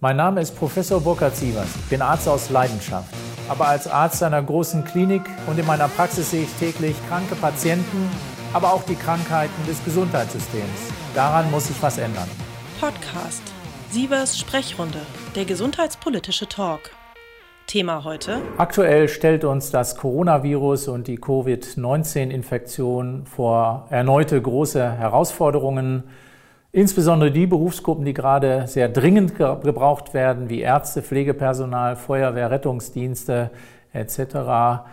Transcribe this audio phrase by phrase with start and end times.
[0.00, 1.74] Mein Name ist Professor Burkhard Sievers.
[1.74, 3.12] Ich bin Arzt aus Leidenschaft.
[3.48, 8.08] Aber als Arzt einer großen Klinik und in meiner Praxis sehe ich täglich kranke Patienten,
[8.52, 10.92] aber auch die Krankheiten des Gesundheitssystems.
[11.16, 12.28] Daran muss sich was ändern.
[12.78, 13.42] Podcast
[13.90, 15.00] Sievers Sprechrunde,
[15.34, 16.90] der gesundheitspolitische Talk.
[17.66, 18.40] Thema heute.
[18.56, 26.04] Aktuell stellt uns das Coronavirus und die Covid-19-Infektion vor erneute große Herausforderungen.
[26.70, 33.50] Insbesondere die Berufsgruppen, die gerade sehr dringend gebraucht werden, wie Ärzte, Pflegepersonal, Feuerwehr, Rettungsdienste
[33.92, 34.84] etc.,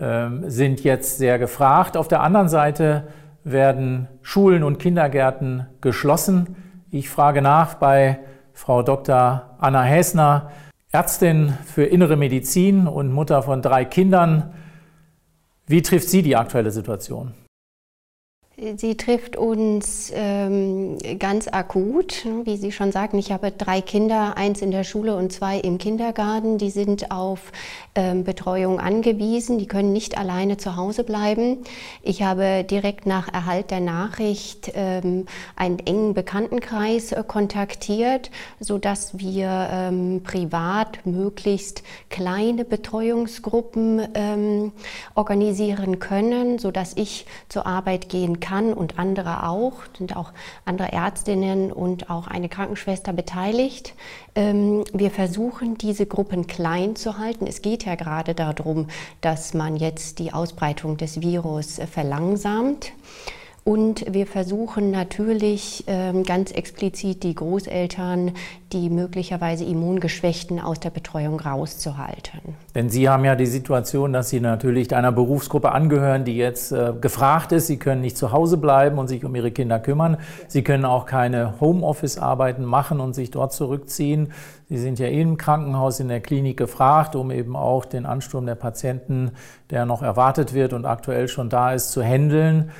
[0.00, 1.96] ähm, sind jetzt sehr gefragt.
[1.96, 3.08] Auf der anderen Seite
[3.44, 6.56] werden Schulen und Kindergärten geschlossen.
[6.90, 8.18] Ich frage nach bei
[8.52, 9.50] Frau Dr.
[9.58, 10.50] Anna Häsner,
[10.90, 14.52] Ärztin für innere Medizin und Mutter von drei Kindern.
[15.66, 17.32] Wie trifft sie die aktuelle Situation?
[18.76, 23.18] Sie trifft uns ähm, ganz akut, wie Sie schon sagten.
[23.18, 26.58] Ich habe drei Kinder, eins in der Schule und zwei im Kindergarten.
[26.58, 27.50] Die sind auf
[27.96, 29.58] ähm, Betreuung angewiesen.
[29.58, 31.58] Die können nicht alleine zu Hause bleiben.
[32.02, 39.70] Ich habe direkt nach Erhalt der Nachricht ähm, einen engen Bekanntenkreis äh, kontaktiert, sodass wir
[39.72, 44.72] ähm, privat möglichst kleine Betreuungsgruppen ähm,
[45.16, 50.32] organisieren können, sodass ich zur Arbeit gehen kann und andere auch, sind auch
[50.64, 53.94] andere Ärztinnen und auch eine Krankenschwester beteiligt.
[54.34, 57.46] Ähm, wir versuchen, diese Gruppen klein zu halten.
[57.46, 58.88] Es geht ja gerade darum,
[59.20, 62.92] dass man jetzt die Ausbreitung des Virus verlangsamt.
[63.64, 68.32] Und wir versuchen natürlich ähm, ganz explizit die Großeltern,
[68.72, 72.40] die möglicherweise Immungeschwächten aus der Betreuung rauszuhalten.
[72.74, 76.92] Denn Sie haben ja die Situation, dass Sie natürlich einer Berufsgruppe angehören, die jetzt äh,
[77.00, 77.68] gefragt ist.
[77.68, 80.16] Sie können nicht zu Hause bleiben und sich um Ihre Kinder kümmern.
[80.48, 84.32] Sie können auch keine Homeoffice-Arbeiten machen und sich dort zurückziehen.
[84.68, 88.56] Sie sind ja im Krankenhaus, in der Klinik gefragt, um eben auch den Ansturm der
[88.56, 89.30] Patienten,
[89.70, 92.72] der noch erwartet wird und aktuell schon da ist, zu handeln.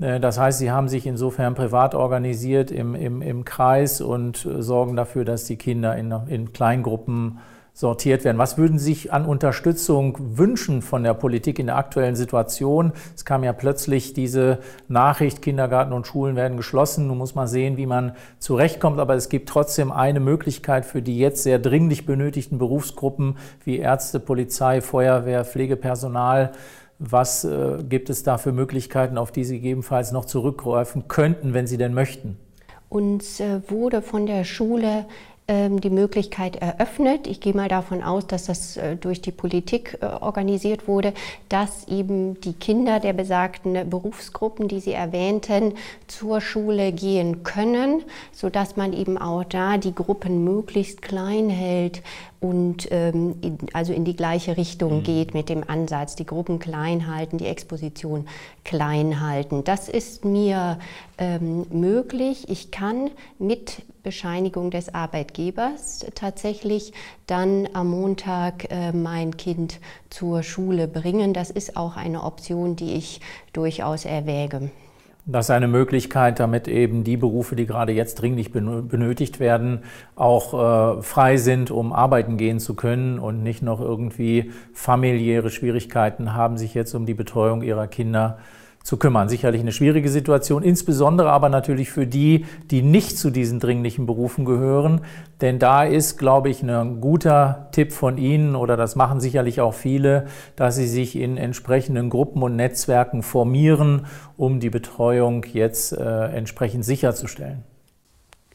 [0.00, 4.62] Äh, das heißt, sie haben sich insofern privat organisiert im, im, im Kreis und äh,
[4.62, 7.38] sorgen dafür, dass die Kinder in, in Kleingruppen
[7.78, 8.38] sortiert werden.
[8.38, 12.92] Was würden Sie sich an Unterstützung wünschen von der Politik in der aktuellen Situation?
[13.14, 17.06] Es kam ja plötzlich diese Nachricht, Kindergarten und Schulen werden geschlossen.
[17.06, 18.98] Nun muss man sehen, wie man zurechtkommt.
[18.98, 24.18] Aber es gibt trotzdem eine Möglichkeit für die jetzt sehr dringlich benötigten Berufsgruppen wie Ärzte,
[24.18, 26.50] Polizei, Feuerwehr, Pflegepersonal,
[26.98, 31.66] was äh, gibt es da für Möglichkeiten, auf die Sie gegebenenfalls noch zurückgreifen könnten, wenn
[31.66, 32.36] Sie denn möchten?
[32.88, 35.06] Uns äh, wurde von der Schule
[35.50, 37.26] ähm, die Möglichkeit eröffnet.
[37.26, 41.14] Ich gehe mal davon aus, dass das äh, durch die Politik äh, organisiert wurde,
[41.48, 45.72] dass eben die Kinder der besagten Berufsgruppen, die Sie erwähnten,
[46.06, 52.02] zur Schule gehen können, sodass man eben auch da die Gruppen möglichst klein hält
[52.40, 55.02] und ähm, in, also in die gleiche Richtung mhm.
[55.02, 58.28] geht mit dem Ansatz, die Gruppen klein halten, die Exposition
[58.64, 59.64] klein halten.
[59.64, 60.78] Das ist mir
[61.18, 62.48] ähm, möglich.
[62.48, 66.92] Ich kann mit Bescheinigung des Arbeitgebers tatsächlich
[67.26, 71.34] dann am Montag äh, mein Kind zur Schule bringen.
[71.34, 73.20] Das ist auch eine Option, die ich
[73.52, 74.70] durchaus erwäge.
[75.30, 79.80] Das ist eine Möglichkeit, damit eben die Berufe, die gerade jetzt dringlich benötigt werden,
[80.16, 80.54] auch
[80.98, 86.56] äh, frei sind, um arbeiten gehen zu können und nicht noch irgendwie familiäre Schwierigkeiten haben,
[86.56, 88.38] sich jetzt um die Betreuung ihrer Kinder
[88.82, 89.28] zu kümmern.
[89.28, 94.44] Sicherlich eine schwierige Situation, insbesondere aber natürlich für die, die nicht zu diesen dringlichen Berufen
[94.44, 95.02] gehören.
[95.40, 99.74] Denn da ist, glaube ich, ein guter Tipp von Ihnen oder das machen sicherlich auch
[99.74, 104.06] viele, dass Sie sich in entsprechenden Gruppen und Netzwerken formieren,
[104.36, 107.64] um die Betreuung jetzt äh, entsprechend sicherzustellen.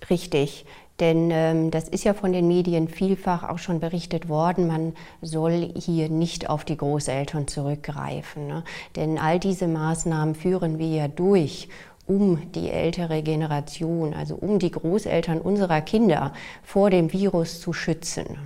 [0.10, 0.66] Richtig.
[1.00, 5.74] Denn ähm, das ist ja von den Medien vielfach auch schon berichtet worden, man soll
[5.76, 8.48] hier nicht auf die Großeltern zurückgreifen.
[8.48, 8.64] Ne?
[8.96, 11.68] Denn all diese Maßnahmen führen wir ja durch,
[12.06, 18.38] um die ältere Generation, also um die Großeltern unserer Kinder vor dem Virus zu schützen.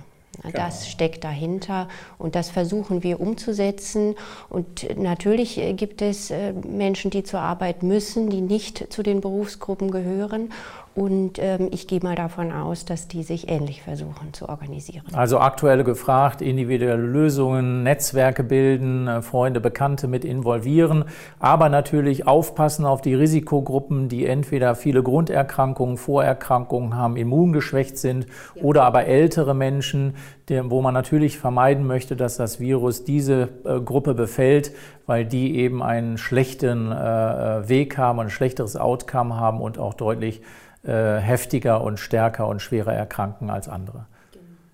[0.42, 0.90] Das genau.
[0.90, 4.14] steckt dahinter und das versuchen wir umzusetzen.
[4.48, 9.20] Und natürlich äh, gibt es äh, Menschen, die zur Arbeit müssen, die nicht zu den
[9.20, 10.52] Berufsgruppen gehören.
[10.98, 15.04] Und ähm, ich gehe mal davon aus, dass die sich ähnlich versuchen zu organisieren.
[15.12, 21.04] Also aktuell gefragt, individuelle Lösungen, Netzwerke bilden, äh, Freunde, Bekannte mit involvieren,
[21.38, 28.64] aber natürlich aufpassen auf die Risikogruppen, die entweder viele Grunderkrankungen, Vorerkrankungen haben, immungeschwächt sind ja.
[28.64, 30.16] oder aber ältere Menschen,
[30.64, 34.72] wo man natürlich vermeiden möchte, dass das Virus diese äh, Gruppe befällt,
[35.08, 39.94] weil die eben einen schlechten äh, äh Weg haben, ein schlechteres Outcome haben und auch
[39.94, 40.42] deutlich
[40.82, 44.04] äh, heftiger und stärker und schwerer erkranken als andere.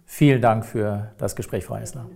[0.06, 2.06] Vielen Dank für das Gespräch, Frau Essler.